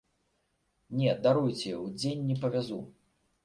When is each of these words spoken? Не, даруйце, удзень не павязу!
Не, 1.03 1.11
даруйце, 1.29 1.77
удзень 1.85 2.27
не 2.33 2.41
павязу! 2.43 2.83